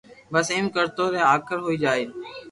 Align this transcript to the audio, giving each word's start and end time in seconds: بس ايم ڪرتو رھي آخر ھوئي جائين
بس 0.33 0.47
ايم 0.55 0.65
ڪرتو 0.75 1.03
رھي 1.13 1.21
آخر 1.35 1.57
ھوئي 1.65 1.77
جائين 1.83 2.09